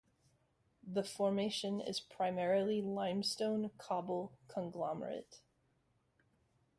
[0.81, 5.41] The formation is primarily limestone cobble conglomerate.